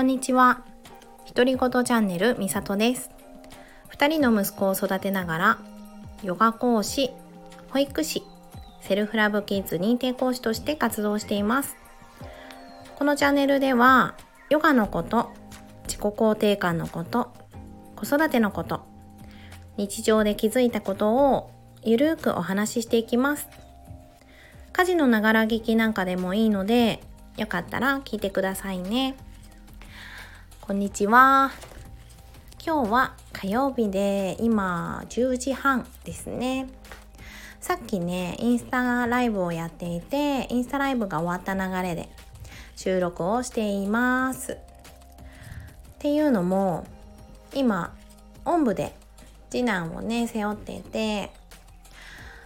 [0.00, 0.62] こんにちは。
[1.26, 3.10] 独り言チャンネルみさとです。
[3.88, 5.58] 二人の息子を育てながら、
[6.22, 7.10] ヨガ講師、
[7.68, 8.22] 保育士、
[8.80, 11.76] セルフラブキッズ認定講師として活動しています。
[12.98, 14.14] このチャンネルでは、
[14.48, 15.32] ヨガのこと、
[15.82, 17.34] 自己肯定感のこと、
[17.94, 18.80] 子育てのこと、
[19.76, 21.50] 日常で気づいたことを
[21.82, 23.50] ゆるーくお話ししていきます。
[24.72, 27.02] 家事のながら聞きなんかでもいいので、
[27.36, 29.14] よかったら聞いてくださいね。
[30.70, 31.50] こんにちは。
[32.64, 36.68] 今日は火曜日で今10時半ですね。
[37.60, 42.08] さっきね、インスタライブをやっていて、インスタライブが終わった流れで
[42.76, 44.52] 収録をしています。
[44.52, 44.56] っ
[45.98, 46.86] ていうのも、
[47.52, 47.92] 今、
[48.44, 48.94] おんぶで
[49.50, 51.32] 次男をね、背負っていて、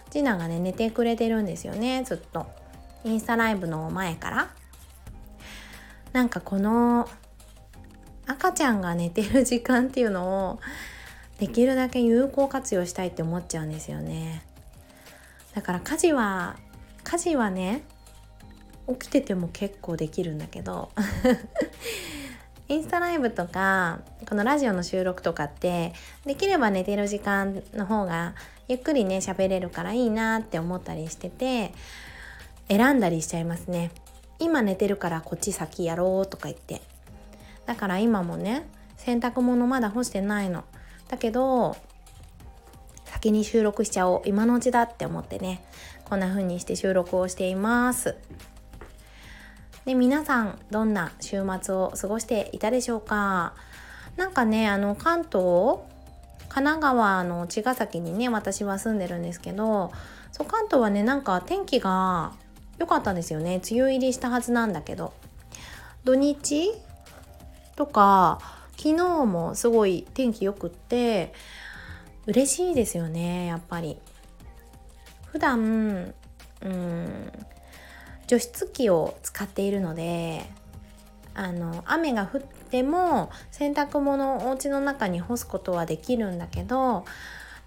[0.09, 2.47] 次男がね、寝てくれてるんですよね、ずっと。
[3.03, 4.49] インスタライブの前から。
[6.11, 7.07] なんかこの
[8.27, 10.59] 赤ちゃんが寝てる時間っていうのを
[11.39, 14.43] できるだけ有効活用したいって思っちゃうんですよね。
[15.53, 16.57] だから家事は
[17.03, 17.83] 家事はね
[18.87, 20.91] 起きてても結構できるんだけど
[22.67, 25.93] インスタライブとかこのラジオの収録とかって
[26.25, 28.35] できれば寝てる時間の方が
[28.67, 31.73] ゆっくりね喋れるからいいなって思ったりしてて
[32.67, 33.91] 選んだりしちゃいますね。
[34.39, 36.81] 今寝てるからこっち先やろうとか言って。
[37.65, 40.63] だから今もね洗濯物まだ干してないの。
[41.07, 41.75] だけど
[43.05, 44.21] 先に収録しちゃおう。
[44.25, 45.63] 今のうちだって思ってね。
[46.05, 48.15] こんな風にして収録をしています。
[49.85, 53.53] で皆さんどんな週末を過ごしていたでしょうか？
[54.17, 55.79] なんかねあの関東
[56.49, 59.91] 神奈川の茅ヶ崎にね私は住んでるんですけど
[60.31, 62.33] そう関東はねなんか天気が
[62.77, 63.61] 良かったんですよね。
[63.69, 65.13] 梅雨入りしたはずなんだけど。
[66.03, 66.71] 土日
[67.75, 68.39] とか
[68.77, 71.33] 昨日もすごい天気よくって
[72.25, 73.97] 嬉しいですよねやっぱり。
[75.35, 76.13] 普段
[76.61, 77.31] うん
[78.27, 80.49] 除湿機を使っているので
[81.33, 87.03] あの雨が降っても洗濯物をお家の中に干すことはできるんだけど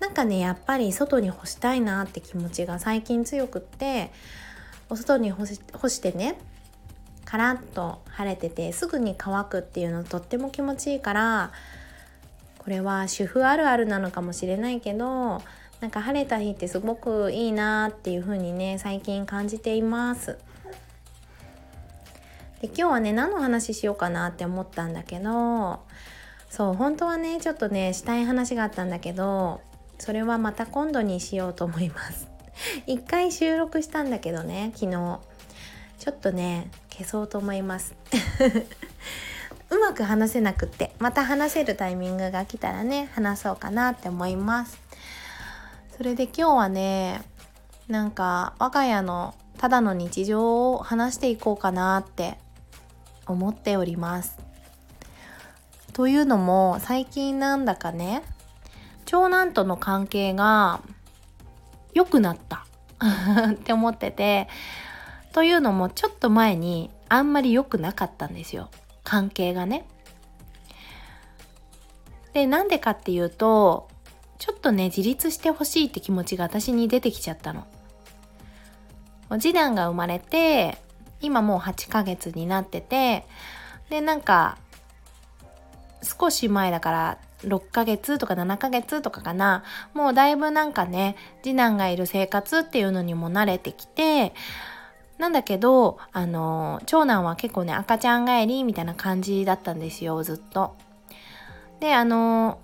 [0.00, 4.10] なんかねやっぱり外に干したいなって気持ちが最近強くって
[4.88, 6.38] お外に干し干してね
[7.28, 11.52] カラッと晴れててすぐに乾くっていうのとっても気持ちいいから
[12.56, 15.42] これは主婦あるあるなのかもしれないけど
[15.80, 20.38] なんか晴れた日ってすごくいいなっていう風にね最近感じています。
[22.62, 25.80] で今日はね何の話しようかなって思ったんだけど
[26.48, 29.60] そう本当はねちょっとねしたい話があったんだけど
[29.98, 32.26] それはまた今度にしようと思います。
[32.86, 35.20] 一回収録したんだけどね昨日。
[35.98, 37.94] ちょっとね消そうと思います。
[39.70, 44.80] うまく話せなくってまた話せるタイミングが来たらね話そうかなって思います。
[45.96, 47.22] それで今日はね
[47.86, 52.38] なんか我が家のただの日常を話していこうかなって
[53.26, 54.36] 思っております。
[55.92, 58.22] というのも最近なんだかね
[59.04, 60.80] 長男との関係が
[61.94, 62.64] 良くなった。
[63.52, 64.48] って思ってて
[65.32, 68.70] というのもちょっと前にあんまり良くなかったんですよ
[69.04, 69.86] 関係がね。
[72.32, 73.88] でなんでかっていうと
[74.38, 77.66] ちょっとね自立してほしいって気持ちが私に出てきちゃったの。
[79.40, 80.78] 次男が生まれて
[81.20, 83.26] 今もう8ヶ月になってて
[83.90, 84.56] でなんか
[86.02, 94.32] 少し前だから6ヶ月とか7ヶ月とかかなもうだいぶなんかね次男がいる生活っていうのにも慣れてきて
[95.18, 100.76] なんだけどあの長男は結構ね赤ちゃん帰りみたいな感じだったんですよずっと。
[101.80, 102.58] であの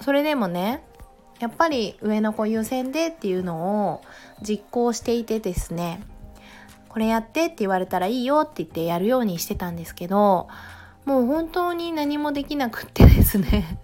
[0.00, 0.82] それでもね
[1.40, 4.02] やっぱり上の子優先でっていうのを
[4.40, 6.02] 実行していてですね
[6.88, 10.48] これやってって言われたらいいよって言ってやるようにしてたんですけど
[11.04, 13.78] もう本当に何もできなくってですね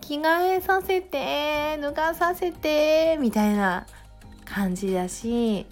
[0.00, 3.86] 着替えさせて脱がさせてみたいな
[4.44, 5.66] 感じだし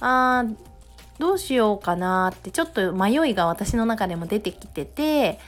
[0.00, 0.56] あー
[1.18, 5.38] どうしようかなってちょっと迷いが私の中でも出てきてて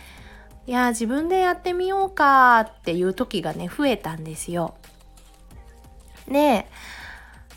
[0.66, 4.75] いや自分でやってみようかっていう時がね増えたんですよ。
[6.28, 6.66] で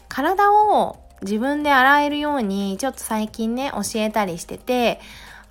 [0.07, 4.99] 体を自分で洗えるようにちょっと最近ね教えたりしてて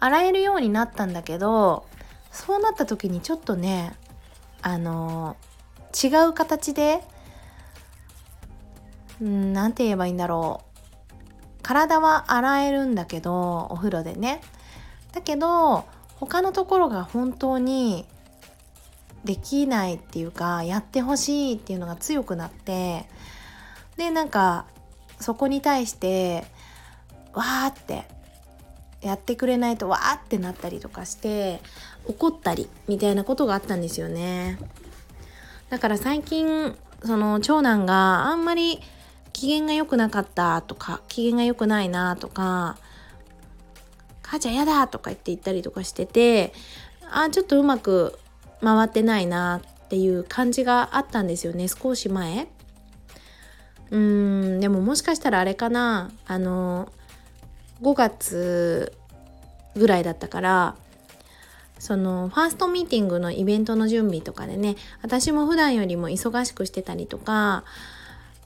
[0.00, 1.86] 洗えるようになったんだけど
[2.30, 3.92] そうなった時にちょっとね
[4.62, 5.36] あの
[6.02, 7.02] 違う形で
[9.20, 10.67] うん何て言えばいいんだろう
[11.68, 14.40] 体は洗えるんだけどお風呂でね。
[15.12, 15.84] だけど
[16.16, 18.06] 他のところが本当に
[19.22, 23.06] できないっていうかやってほしいっていうのが強くなって
[23.98, 24.64] でなんか
[25.20, 26.46] そこに対して
[27.34, 28.06] わーって
[29.02, 31.60] やってくれないとわーってなったりとかして
[32.06, 34.58] 怒ったりみたいなことがあったんですよね。
[35.68, 36.74] だから最近
[37.04, 38.80] その長男があんまり
[39.38, 42.76] 機嫌が良くなかったとか機嫌が良くないなとか
[44.20, 46.52] 母ちゃんやだとか言って言ったりとかしてて
[47.08, 48.18] あちょっとうまく
[48.60, 52.48] 回ってないなっていう感じがあったんですよね少し前。
[53.92, 56.92] うーんでももしかしたらあれかなあの
[57.80, 58.92] 5月
[59.76, 60.76] ぐらいだったから
[61.78, 67.62] そのファーストミーティングのイベントの準備とかでね私も普段よりも忙しくしてたりとか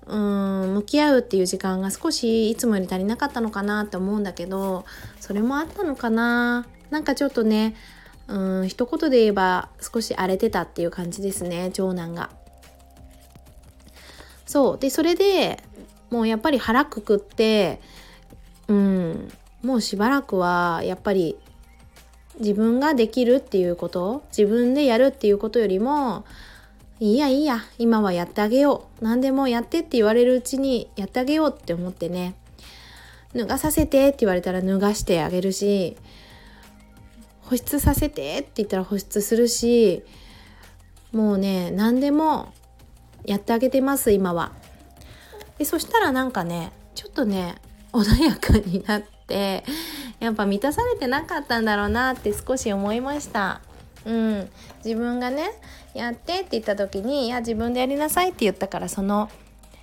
[0.07, 4.85] うん向き合うっていう時間が少しいつもより足りなかったのかなって思うんだけど
[5.21, 7.77] それもあったのかななんかちょっとね
[8.27, 12.31] うん一言で言えば少し荒れてたっていう感じですね長男が。
[14.47, 15.63] そうでそれで
[16.11, 17.81] もうやっぱり腹くくって
[18.69, 19.33] うん
[19.63, 21.39] もうしばらくはやっぱり
[22.39, 26.25] 自分ができるっていうこと自分でやるっていうことよりも
[27.03, 29.05] いいやいいや今はやってあげよう。
[29.05, 32.37] 何でもやってって言われるうちにやってあげようって思ってね。
[33.35, 35.97] 脱がさせてって言われたら脱がしてあげるし
[37.41, 40.05] 保湿させてって言ったら保湿するし
[41.11, 42.55] もうね何でも
[43.25, 44.53] やってあげてます今は。
[45.59, 47.57] でそしたらなんかねちょっとね
[47.93, 49.65] 穏やかになって
[50.21, 53.61] やっぱ満たされてなかったんだろうなって少し思いました。
[54.05, 54.51] うん。
[54.85, 55.51] 自分がね
[55.95, 59.31] やってって言った時にいや自分でやりなさいって言ったからその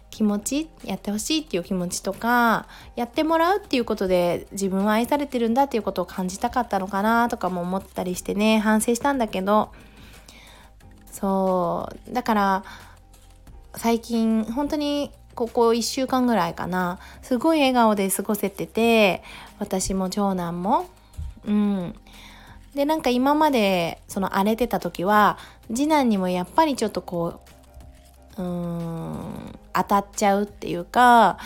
[0.09, 9.71] 気持ちやってほしいっていう気持ちとかやってもらうっていうことで自分は愛されてるんだっていうことを感じたかったのかなとかも思ったりしてね反省したんだけど
[11.11, 12.13] そう。
[12.13, 12.63] だから
[13.75, 19.23] 最近本当にここ1週間ぐらいかなすごい笑顔で過ごせてて
[19.59, 20.89] 私も長男も。
[21.45, 21.95] うん。
[22.75, 25.37] でなんか今までその荒れてた時は
[25.67, 27.41] 次男にもやっぱりちょっとこ
[28.37, 31.37] ううーん当たっちゃうっていうか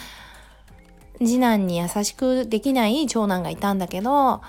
[1.20, 4.42] 次男に優しくできない長男がいたんだけど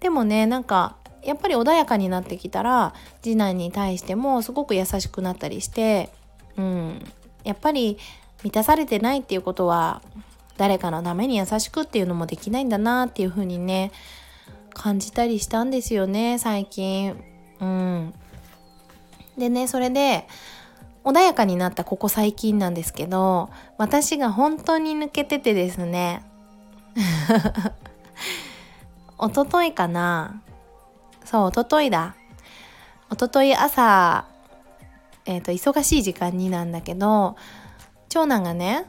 [0.00, 6.10] でもねなんかやっぱり穏やかになってきたら次男に対してもすごく優しくなったりして
[6.56, 7.04] うん
[7.44, 7.98] やっぱり
[8.42, 10.02] 満たされてないっていうことは
[10.56, 13.92] 誰かのために優しくっていうのもできないんだなっていう風にね
[14.78, 17.22] 感じたりしたんですよね最近。
[17.60, 18.14] うん、
[19.36, 20.26] でねそれで
[21.04, 26.22] 穏やかになったここ最近なんですけど私が本当に抜けててですね
[29.20, 30.42] 一昨日かな。
[31.24, 32.14] そう一昨日だ。
[33.10, 34.26] 一昨日朝
[35.26, 37.36] えっ、ー、と忙しい時間になんだけど
[38.08, 38.86] 長男がね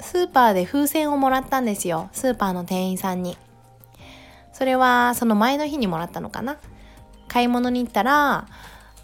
[0.00, 2.08] スーパーで風船をもらったんですよ。
[2.12, 3.36] スーパーの店員さんに。
[4.56, 6.56] それはその前の日にもらったのかな？
[7.28, 8.48] 買い物に行ったら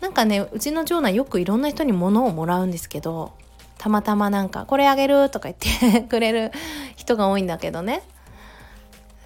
[0.01, 3.35] なんかねうちの長男よくいろんな人に物をもらうんですけど
[3.77, 5.57] たまたまなんか「これあげる」とか言っ
[5.93, 6.53] て くれる
[6.97, 8.03] 人が多いんだけどね。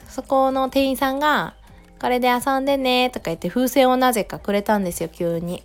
[0.08, 1.54] そこの店員さんが
[2.00, 5.62] 「これで遊んでね」とか言って風船をなぜかくれたんですよ急に。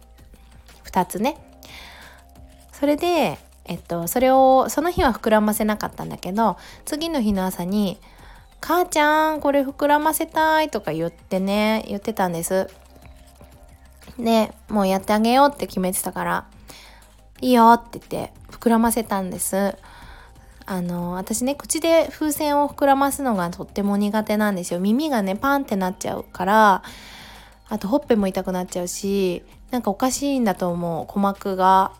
[0.85, 1.37] 2つね。
[2.71, 7.99] それでえっとそれをその日は膨らませなかったんだけど次の日の朝に
[8.61, 12.69] 「母ちゃんこれ膨らませたい」とか言ってね言ってたんです。
[14.17, 16.45] でもうやってあげようって決めてたから
[17.41, 19.75] 「いいよ」って言って膨らませたんです。
[20.67, 24.79] あの私ね口で風船を膨らますのがとっても苦手なんですよ。
[24.79, 26.83] 耳がねパンってなっちゃうから
[27.67, 31.93] あとほっぺも痛くなっちゃうしなんかおかしいんだと思う鼓膜が。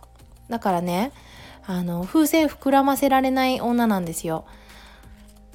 [0.48, 1.12] だからね
[1.66, 4.44] あの風船膨らませられない女なんですよ。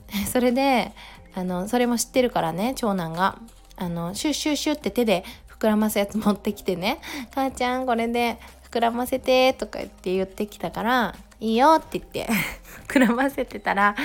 [0.31, 0.91] それで
[1.35, 3.39] あのそれも知ってるからね長男が。
[3.79, 6.99] あのシュッシュッシュって手で膨らますやつ持ってきてね
[7.33, 8.39] 「母ちゃんこれで
[8.71, 12.27] 膨らませて」とか言って言ってきたから「いいよ」って言って
[12.89, 13.95] 膨らませてたら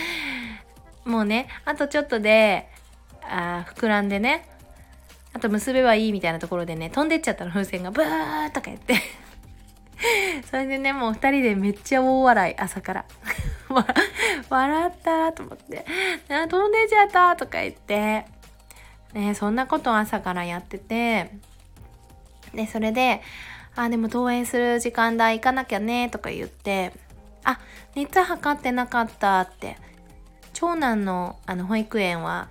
[1.06, 2.68] もうねあとちょっとで
[3.22, 4.46] あ膨らんでね
[5.32, 7.90] あと結べばいいみたいなところでね飛んでっちゃったの風船が。
[7.90, 9.21] ブーとか言って。
[10.50, 13.04] それでねもう2人でめっちゃ大笑い朝から。
[14.48, 15.84] 笑ったと思って。
[16.28, 18.24] あ飛んでっちゃったとか言って。
[19.12, 21.30] ねそんなこと朝からやってて。
[22.54, 23.22] でそれで
[23.74, 26.92] あでも登園する時間だ行かなきゃねとか言って。
[27.44, 27.58] あ
[27.94, 29.76] 熱測ってなかったって。
[30.52, 32.48] 長男のあの保育園は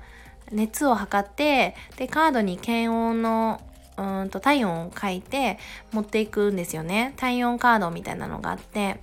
[0.51, 3.61] 熱を測ってでカードに検温の
[4.01, 5.57] うんと体温を書いて
[5.91, 7.13] 持っていくんですよね。
[7.17, 8.99] 体温カードみたいなのがあって。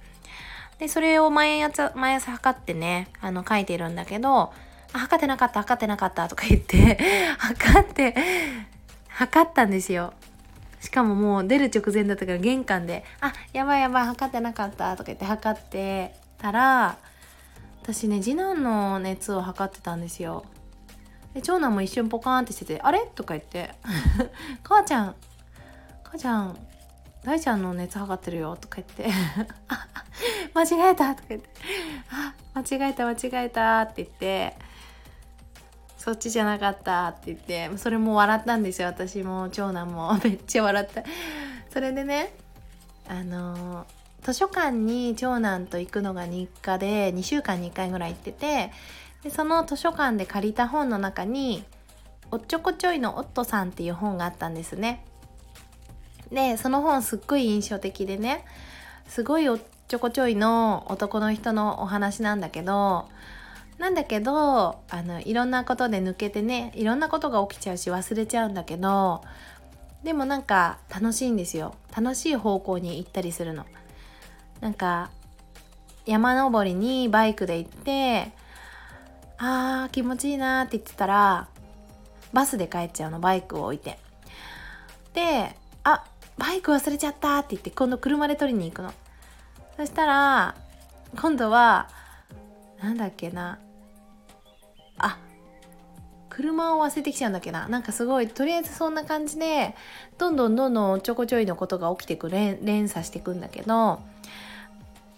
[0.78, 4.52] でそれを毎朝毎朝測ってねあの書いてるんだけど
[4.93, 6.99] あ測ってなかった測ってなかったとか言って
[7.38, 8.14] 測って
[9.09, 10.14] 測ったんですよ。
[10.81, 16.97] しかももう出る直前だったから玄関で「あやばいやばい測ってなかった」とか言って測ってたら
[17.83, 20.45] 私ね次男の熱を測ってたんですよ。
[21.35, 23.75] で長男も一瞬ポカーンってしてて「あれ?」とか言って
[24.63, 25.15] 「母ちゃん
[26.05, 26.57] 母ちゃん
[27.25, 29.15] 大ちゃんの熱測ってるよ」とか言って
[29.69, 29.87] 「あ
[30.55, 31.49] 間違えた」とか言って
[32.11, 34.57] 「あ間違えた間違えた」って言って
[35.99, 37.77] そっちじゃなかったって言って。
[37.77, 38.89] それも笑ったんですよ。
[38.89, 40.19] 私も長男も。
[40.25, 41.03] めっちゃ笑った。
[41.71, 42.33] それでね
[43.09, 43.85] あの
[44.23, 48.71] 図書館に長男と行くのが日課で2週間に1回ぐらい行ってて
[49.29, 51.63] でその図書館で借りた本の中に
[52.33, 55.05] 「おっちょこちょいのオットさん」っていう本があったんですね。
[56.33, 58.45] でその本すっごい印象的でね
[59.07, 63.09] すごいおっちょこちょいの男の人のお話なんだけど
[63.79, 69.23] なんだけどあのいろんなことで抜けてねいろんなことが起きちゃうし忘れちゃうんだけど
[70.03, 71.75] でもなんか楽しいんですよ。
[71.95, 73.67] 楽しい方向に行ったりするの。
[74.61, 75.11] なんか
[76.07, 78.33] 山登りにバイクで行って
[79.38, 81.49] あー気持ちいいなって言ってたら
[82.33, 83.99] バスで帰っちゃうのバイクを置いて。
[85.14, 86.04] であ
[86.37, 88.92] バイク忘れちゃったって言って今度車で取りに行くの。
[89.76, 90.54] そしたら
[91.21, 91.88] 今度は
[92.83, 93.59] なんだっけな。
[94.99, 95.18] あ
[96.28, 97.66] 車を忘れてきちゃうんだっけな。
[97.68, 99.75] なんかすごいとりあえずそんな感じで
[100.18, 104.00] どんどんどんどんちょこちょいのことが起きてく連連鎖していくんだけど。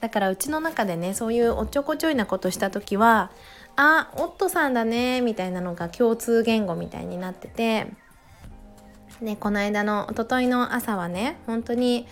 [0.00, 3.30] だからうちの中でねそういうおっちょこちょいなことした時は
[3.82, 7.86] あオットさんだねみたいなのが共通言語みたいになってて。
[9.22, 12.06] ねこの間のおとといの朝はね本当に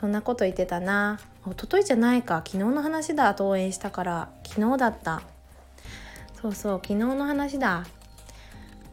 [0.00, 1.18] そんなこと言ってたな。
[1.46, 2.42] おとといじゃないか。
[2.46, 3.32] 昨日の話だ。
[3.32, 4.28] 登園したから。
[4.44, 5.22] 昨日だった。
[6.40, 7.84] そうそう昨日の話だ。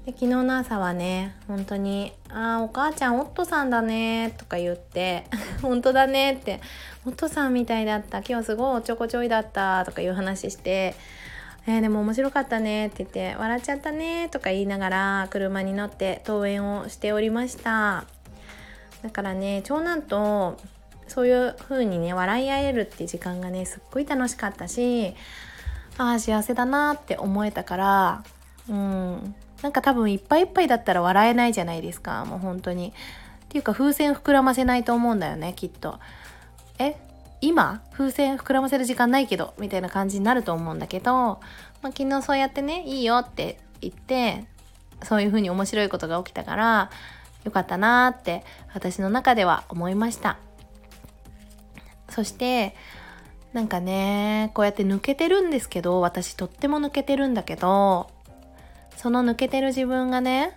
[0.06, 5.26] で昨日の朝はね本当に「ああお母ちゃんオットさんだね」とか言って
[5.62, 6.60] 「本当だね」って
[7.06, 8.24] 「オットさんみたいだった。
[8.28, 10.96] 今日すごいおちょこちょいだった」とかいう話して
[11.68, 18.06] 「えー、でも面白かったね」って言って「笑っちゃったね」とか言いながら車に乗って登園をしておりました。
[19.04, 20.58] だからね長男と
[21.08, 25.16] そういう風にね笑い合えるって時間がねすっごい楽しかったし
[25.98, 28.24] ああ幸せだなって思えたから
[28.70, 29.36] うん。
[29.62, 32.94] なんか多分いっぱいいっぱいだったら笑えないじゃないですかもう本当に。
[33.46, 36.00] っていうか風船膨らませないと思うんだよねきっと。
[36.80, 36.96] え？
[37.42, 41.40] 今風船膨らませる時間ないけどみたいな感じになると思うんだけど、ま
[41.84, 44.46] あ、昨日そうやってねいいよって言って
[45.04, 46.92] そういう風に面白いことが起きたから
[47.44, 48.44] よかったなーって
[48.74, 50.38] 私の中では思いました。
[52.10, 52.76] そして
[53.54, 58.12] なんかねこうやって抜けてるんですけど私とっても抜けてるんだけど
[58.98, 60.56] その抜けてる自分がね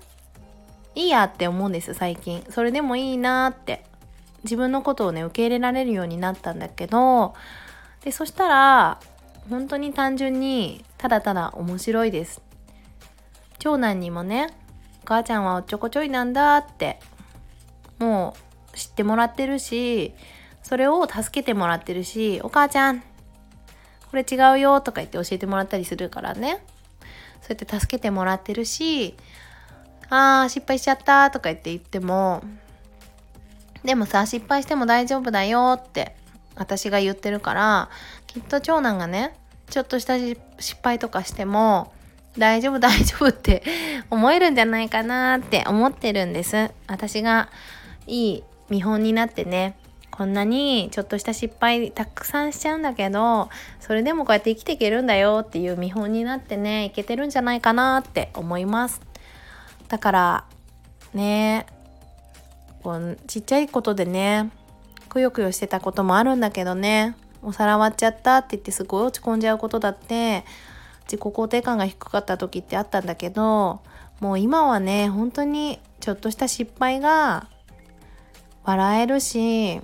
[0.94, 2.44] いいやって思うんです最近。
[2.50, 3.84] それでもいいなって。
[4.44, 7.34] 自分のことをね受け入れられるようになったんだけど
[8.02, 9.00] でそしたら
[9.50, 12.40] 本当に単純にただただ面白いです。
[13.58, 14.48] 長男にもね
[15.02, 17.00] お母ちゃんはおっちょこちょいなんだって
[17.98, 18.36] も
[18.72, 20.12] う知ってもらってるし
[20.62, 23.04] それを助けてもらってるしお母ちゃんこ
[24.16, 26.64] れ違うよとか言って教えてもらったりするからね。
[27.40, 29.14] そうやって助けてもらってるし
[30.08, 32.42] あー失敗しちゃったとか言って言っても
[33.84, 36.16] でもさ失敗しても大丈夫だよって
[36.56, 37.90] 私が言ってるから
[38.26, 39.36] きっと長男がね
[39.68, 41.92] ちょっとした失敗とかしても
[42.38, 43.62] 大丈夫大丈夫って
[44.10, 46.72] 思えるんじゃないかなって思ってるんです。
[46.88, 47.48] 私が
[48.06, 49.76] いい見本になってね
[50.10, 53.50] こんなにちょっとした失敗たくさんしちゃうんだけど
[53.80, 59.00] それでもこうやって生きていけるんだよっていう見本になってねいけてるんじゃないかなって思います。
[59.88, 60.44] だから
[61.12, 61.66] ね
[62.84, 64.50] こうちっちゃいことでね
[65.08, 70.44] くよくよしてたこともあるんだけどねお皿割っちゃったって言ってすごい落ち込んじゃうことだって
[71.04, 73.80] 自己肯定感が低かった時ってあったんだけど
[74.20, 77.48] もう今はね本当にちょっとした失敗が
[78.64, 79.76] 笑えるし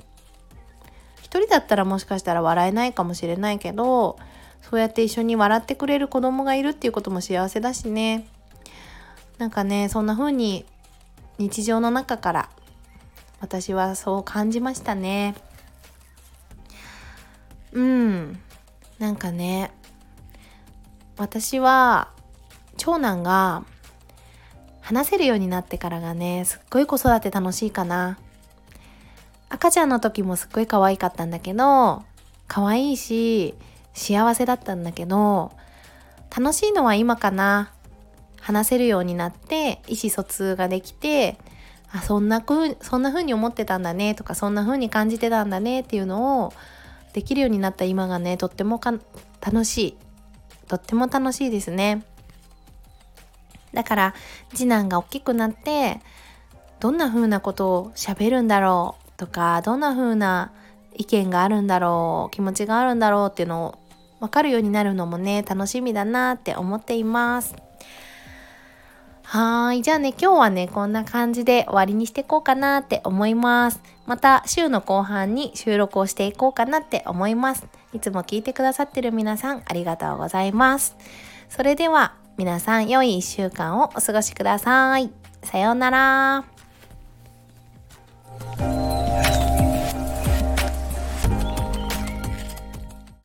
[1.22, 4.18] 一人だったらもしかしたら笑えないかもしれないけど
[4.60, 8.26] そうやって一緒に笑ってくれる子供がいるっていうことも幸せだしね。
[9.38, 10.66] なんかねそんな風に
[11.38, 12.50] 日常の中から
[13.40, 15.34] 私はそう感じましたね。
[17.72, 18.38] うん。
[18.98, 19.70] なんかね
[21.16, 22.08] 私は
[22.76, 23.64] 長男が
[24.80, 28.18] 話せるようになってからがねすっごい子育て楽しいかな。
[29.48, 32.04] 赤ちゃんの時もすっごい可愛かったんだけど
[32.46, 33.54] 可愛いし
[33.94, 35.50] 幸せだったんだけど
[36.36, 37.72] 楽しいのは今かな。
[38.40, 41.36] 話せるようになって意思疎通ができて
[41.92, 46.52] あそんなふそんな風に思ってたんだねとかそんな風に感じてたんだねっていうのを
[47.12, 48.80] できるようになった今がねとっても
[49.40, 49.96] 楽しい。
[50.68, 52.04] とっても楽しいですね。
[53.74, 54.14] だから
[54.54, 56.00] 次男が大きくなって
[56.78, 60.52] どんな風なことを喋るんだろうとかどんな風な
[60.94, 63.78] 意見があるんだろう気持ちがあるんだろうっていうのを
[64.20, 67.54] 分かるようになるのもね楽しみだなって思っています。
[69.32, 69.82] はい。
[69.82, 73.80] じゃあね、今日はね、こんな感じで終わりにしていこうかなって思います。
[74.04, 77.68] また週の後半に収録をしていこうかなって思います。
[77.92, 80.96] いつも聞いてくださってる皆さんありがとうございます。
[81.48, 85.12] それでは皆さん良い1週間をお過ごしください。
[85.44, 86.44] さようなら。